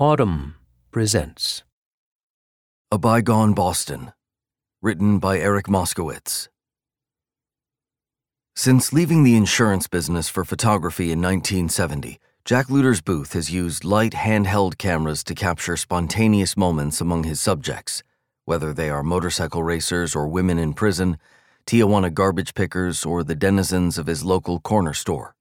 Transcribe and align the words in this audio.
Audm 0.00 0.54
presents 0.90 1.62
A 2.90 2.96
Bygone 2.96 3.52
Boston, 3.52 4.12
written 4.80 5.18
by 5.18 5.38
Eric 5.38 5.66
Moskowitz. 5.66 6.48
Since 8.56 8.94
leaving 8.94 9.22
the 9.22 9.36
insurance 9.36 9.88
business 9.88 10.30
for 10.30 10.46
photography 10.46 11.12
in 11.12 11.20
1970, 11.20 12.18
Jack 12.46 12.68
Lueders 12.68 13.04
Booth 13.04 13.34
has 13.34 13.50
used 13.50 13.84
light 13.84 14.12
handheld 14.12 14.78
cameras 14.78 15.22
to 15.24 15.34
capture 15.34 15.76
spontaneous 15.76 16.56
moments 16.56 17.02
among 17.02 17.24
his 17.24 17.38
subjects, 17.38 18.02
whether 18.46 18.72
they 18.72 18.88
are 18.88 19.02
motorcycle 19.02 19.62
racers 19.62 20.16
or 20.16 20.26
women 20.26 20.58
in 20.58 20.72
prison, 20.72 21.18
Tijuana 21.66 22.12
garbage 22.12 22.54
pickers, 22.54 23.04
or 23.04 23.22
the 23.22 23.36
denizens 23.36 23.98
of 23.98 24.06
his 24.06 24.24
local 24.24 24.58
corner 24.58 24.94
store. 24.94 25.36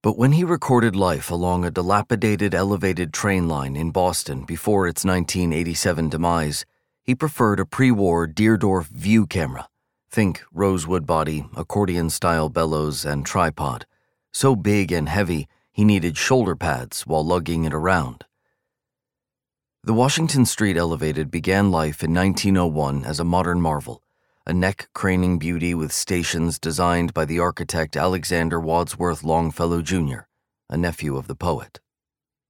But 0.00 0.16
when 0.16 0.30
he 0.32 0.44
recorded 0.44 0.94
life 0.94 1.28
along 1.28 1.64
a 1.64 1.72
dilapidated 1.72 2.54
elevated 2.54 3.12
train 3.12 3.48
line 3.48 3.74
in 3.74 3.90
Boston 3.90 4.44
before 4.44 4.86
its 4.86 5.04
1987 5.04 6.08
demise, 6.08 6.64
he 7.02 7.16
preferred 7.16 7.58
a 7.58 7.66
pre 7.66 7.90
war 7.90 8.28
Deardorff 8.28 8.86
view 8.86 9.26
camera. 9.26 9.68
Think 10.08 10.44
rosewood 10.52 11.04
body, 11.04 11.46
accordion 11.56 12.10
style 12.10 12.48
bellows, 12.48 13.04
and 13.04 13.26
tripod. 13.26 13.86
So 14.32 14.54
big 14.54 14.92
and 14.92 15.08
heavy, 15.08 15.48
he 15.72 15.84
needed 15.84 16.16
shoulder 16.16 16.54
pads 16.54 17.02
while 17.02 17.24
lugging 17.26 17.64
it 17.64 17.74
around. 17.74 18.24
The 19.82 19.94
Washington 19.94 20.44
Street 20.44 20.76
Elevated 20.76 21.28
began 21.28 21.72
life 21.72 22.04
in 22.04 22.14
1901 22.14 23.04
as 23.04 23.18
a 23.18 23.24
modern 23.24 23.60
marvel, 23.60 24.02
a 24.48 24.54
neck 24.54 24.88
craning 24.94 25.38
beauty 25.38 25.74
with 25.74 25.92
stations 25.92 26.58
designed 26.58 27.12
by 27.12 27.26
the 27.26 27.38
architect 27.38 27.98
Alexander 27.98 28.58
Wadsworth 28.58 29.22
Longfellow 29.22 29.82
Jr., 29.82 30.20
a 30.70 30.76
nephew 30.78 31.18
of 31.18 31.26
the 31.26 31.34
poet. 31.34 31.80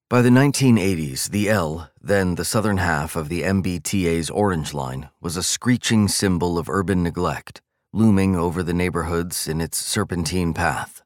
By 0.09 0.23
the 0.23 0.29
1980s, 0.29 1.29
the 1.30 1.51
L, 1.51 1.91
then 2.01 2.37
the 2.37 2.45
southern 2.45 2.77
half 2.77 3.16
of 3.16 3.29
the 3.29 3.42
MBTA's 3.42 4.30
Orange 4.30 4.73
Line, 4.73 5.08
was 5.20 5.36
a 5.36 5.42
screeching 5.42 6.06
symbol 6.06 6.56
of 6.56 6.69
urban 6.69 7.03
neglect, 7.03 7.62
looming 7.92 8.36
over 8.36 8.62
the 8.62 8.73
neighborhoods 8.73 9.48
in 9.48 9.61
its 9.61 9.77
serpentine 9.77 10.55
path. 10.55 11.03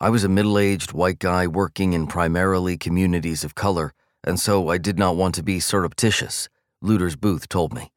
I 0.00 0.10
was 0.10 0.22
a 0.22 0.28
middle 0.28 0.60
aged 0.60 0.92
white 0.92 1.18
guy 1.18 1.48
working 1.48 1.92
in 1.92 2.06
primarily 2.06 2.78
communities 2.78 3.42
of 3.42 3.56
color, 3.56 3.94
and 4.22 4.38
so 4.38 4.68
I 4.68 4.78
did 4.78 4.96
not 4.96 5.16
want 5.16 5.34
to 5.34 5.42
be 5.42 5.58
surreptitious, 5.58 6.48
Lueders 6.80 7.16
Booth 7.16 7.48
told 7.48 7.74
me. 7.74 7.90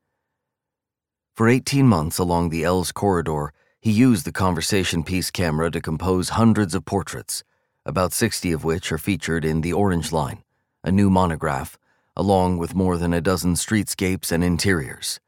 For 1.40 1.48
18 1.48 1.88
months 1.88 2.18
along 2.18 2.50
the 2.50 2.66
L's 2.66 2.92
corridor, 2.92 3.54
he 3.80 3.92
used 3.92 4.26
the 4.26 4.32
conversation 4.34 5.06
piece 5.06 5.32
camera 5.32 5.72
to 5.72 5.80
compose 5.80 6.36
hundreds 6.36 6.76
of 6.76 6.84
portraits, 6.84 7.46
about 7.86 8.12
60 8.12 8.52
of 8.52 8.66
which 8.66 8.92
are 8.92 8.98
featured 8.98 9.46
in 9.46 9.62
The 9.62 9.72
Orange 9.72 10.12
Line, 10.12 10.44
a 10.84 10.92
new 10.92 11.10
monograph, 11.10 11.80
along 12.14 12.58
with 12.58 12.76
more 12.76 12.98
than 12.98 13.14
a 13.14 13.22
dozen 13.22 13.54
streetscapes 13.54 14.34
and 14.34 14.44
interiors. 14.44 15.22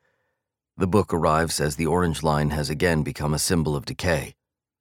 The 0.75 0.85
book 0.85 1.13
arrives 1.13 1.61
as 1.61 1.77
the 1.77 1.85
Orange 1.85 2.23
Line 2.23 2.49
has 2.49 2.69
again 2.69 3.03
become 3.03 3.33
a 3.33 3.39
symbol 3.39 3.73
of 3.73 3.85
decay. 3.85 4.35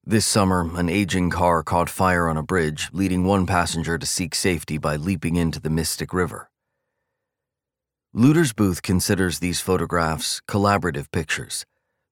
This 0.04 0.26
summer, 0.26 0.68
an 0.74 0.88
aging 0.88 1.30
car 1.30 1.62
caught 1.62 1.88
fire 1.88 2.28
on 2.28 2.38
a 2.38 2.42
bridge, 2.42 2.88
leading 2.92 3.22
one 3.22 3.46
passenger 3.46 3.98
to 3.98 4.04
seek 4.04 4.34
safety 4.34 4.78
by 4.78 4.96
leaping 4.96 5.36
into 5.36 5.60
the 5.60 5.70
Mystic 5.70 6.12
River. 6.12 6.49
Lueders 8.12 8.52
Booth 8.52 8.82
considers 8.82 9.38
these 9.38 9.60
photographs 9.60 10.42
collaborative 10.48 11.12
pictures. 11.12 11.64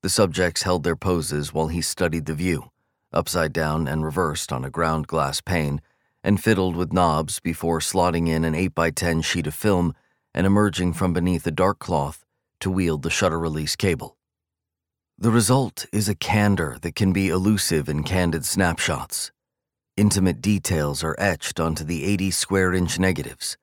The 0.03 0.09
subjects 0.09 0.63
held 0.63 0.85
their 0.85 0.95
poses 0.95 1.53
while 1.53 1.67
he 1.67 1.83
studied 1.83 2.27
the 2.27 2.35
view, 2.35 2.71
upside 3.13 3.53
down 3.53 3.89
and 3.89 4.05
reversed 4.05 4.53
on 4.53 4.65
a 4.65 4.71
ground 4.71 5.09
glass 5.09 5.41
pane, 5.41 5.81
and 6.23 6.41
fiddled 6.41 6.77
with 6.77 6.93
knobs 6.93 7.41
before 7.41 7.81
slotting 7.81 8.29
in 8.29 8.45
an 8.45 8.55
8x10 8.55 9.25
sheet 9.25 9.49
of 9.49 9.57
film 9.57 9.93
and 10.33 10.47
emerging 10.47 10.93
from 10.93 11.13
beneath 11.13 11.45
a 11.49 11.51
dark 11.51 11.81
cloth 11.81 12.25
to 12.61 12.71
wield 12.71 13.03
the 13.03 13.11
shutter 13.11 13.39
release 13.39 13.75
cable. 13.75 14.17
The 15.19 15.33
result 15.33 15.87
is 15.93 16.09
a 16.09 16.15
candor 16.15 16.79
that 16.83 16.95
can 16.95 17.13
be 17.13 17.29
elusive 17.29 17.89
in 17.89 18.05
candid 18.05 18.45
snapshots. 18.45 19.33
Intimate 19.97 20.41
details 20.41 21.03
are 21.03 21.17
etched 21.19 21.59
onto 21.59 21.83
the 21.83 22.05
80 22.05 22.31
square 22.31 22.73
inch 22.73 23.01
negatives, 23.01 23.57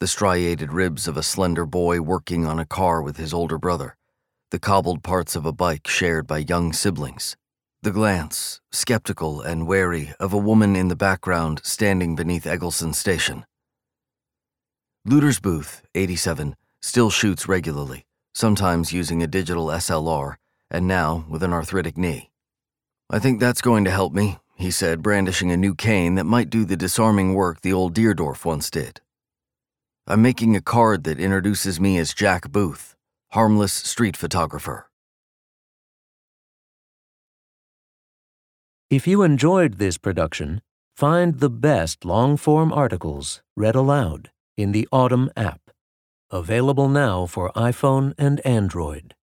the 0.00 0.06
striated 0.06 0.72
ribs 0.72 1.08
of 1.08 1.16
a 1.16 1.22
slender 1.22 1.66
boy 1.66 2.00
working 2.00 2.46
on 2.46 2.60
a 2.60 2.66
car 2.66 3.02
with 3.02 3.16
his 3.16 3.34
older 3.34 3.58
brother, 3.58 3.96
the 4.50 4.58
cobbled 4.58 5.02
parts 5.02 5.34
of 5.34 5.44
a 5.44 5.52
bike 5.52 5.88
shared 5.88 6.24
by 6.24 6.38
young 6.38 6.72
siblings, 6.72 7.36
the 7.82 7.90
glance, 7.90 8.60
skeptical 8.70 9.40
and 9.40 9.66
wary, 9.66 10.12
of 10.20 10.32
a 10.32 10.38
woman 10.38 10.76
in 10.76 10.86
the 10.86 10.94
background 10.94 11.60
standing 11.64 12.14
beneath 12.14 12.46
Egleston 12.46 12.92
Station. 12.92 13.44
Lueders 15.04 15.42
Booth, 15.42 15.82
87, 15.96 16.54
still 16.80 17.10
shoots 17.10 17.48
regularly, 17.48 18.06
sometimes 18.32 18.92
using 18.92 19.20
a 19.20 19.26
digital 19.26 19.66
SLR 19.66 20.36
and 20.70 20.86
now 20.86 21.24
with 21.28 21.42
an 21.42 21.52
arthritic 21.52 21.96
knee. 21.96 22.30
I 23.10 23.18
think 23.18 23.40
that's 23.40 23.62
going 23.62 23.84
to 23.84 23.90
help 23.90 24.12
me, 24.12 24.38
he 24.54 24.70
said, 24.70 25.02
brandishing 25.02 25.50
a 25.50 25.56
new 25.56 25.74
cane 25.74 26.14
that 26.16 26.24
might 26.24 26.50
do 26.50 26.64
the 26.64 26.76
disarming 26.76 27.34
work 27.34 27.62
the 27.62 27.72
old 27.72 27.94
Deardorff 27.94 28.44
once 28.44 28.70
did. 28.70 29.00
I'm 30.10 30.22
making 30.22 30.56
a 30.56 30.62
card 30.62 31.04
that 31.04 31.20
introduces 31.20 31.78
me 31.78 31.98
as 31.98 32.14
Jack 32.14 32.50
Booth, 32.50 32.96
harmless 33.32 33.74
street 33.74 34.16
photographer. 34.16 34.88
If 38.88 39.06
you 39.06 39.22
enjoyed 39.22 39.74
this 39.74 39.98
production, 39.98 40.62
find 40.96 41.40
the 41.40 41.50
best 41.50 42.06
long 42.06 42.38
form 42.38 42.72
articles 42.72 43.42
read 43.54 43.74
aloud 43.74 44.30
in 44.56 44.72
the 44.72 44.88
Audm 44.90 45.28
app, 45.36 45.60
available 46.30 46.88
now 46.88 47.26
for 47.26 47.52
iPhone 47.52 48.14
and 48.16 48.40
Android. 48.46 49.14